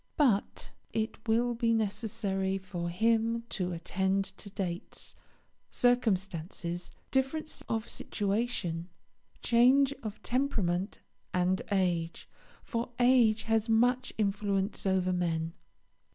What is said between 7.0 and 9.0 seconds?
difference of situation,